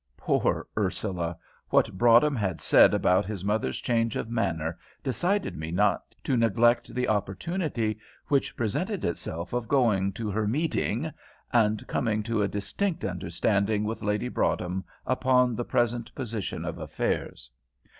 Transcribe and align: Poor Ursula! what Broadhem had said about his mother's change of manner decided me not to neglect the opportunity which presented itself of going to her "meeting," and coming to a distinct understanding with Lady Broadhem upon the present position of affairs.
Poor 0.17 0.65
Ursula! 0.75 1.37
what 1.69 1.95
Broadhem 1.95 2.35
had 2.35 2.59
said 2.59 2.91
about 2.91 3.23
his 3.23 3.45
mother's 3.45 3.79
change 3.79 4.15
of 4.15 4.31
manner 4.31 4.79
decided 5.03 5.55
me 5.55 5.69
not 5.69 6.15
to 6.23 6.35
neglect 6.35 6.95
the 6.95 7.07
opportunity 7.07 7.99
which 8.27 8.57
presented 8.57 9.05
itself 9.05 9.53
of 9.53 9.67
going 9.67 10.11
to 10.13 10.31
her 10.31 10.47
"meeting," 10.47 11.11
and 11.53 11.85
coming 11.85 12.23
to 12.23 12.41
a 12.41 12.47
distinct 12.47 13.05
understanding 13.05 13.83
with 13.83 14.01
Lady 14.01 14.27
Broadhem 14.27 14.83
upon 15.05 15.55
the 15.55 15.65
present 15.65 16.15
position 16.15 16.65
of 16.65 16.79
affairs. 16.79 17.51